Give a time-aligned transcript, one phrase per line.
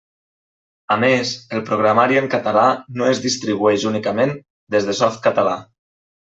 [0.93, 2.63] A més, el programari en català
[3.03, 4.35] no es distribueix únicament
[4.79, 5.55] des de Softcatalà.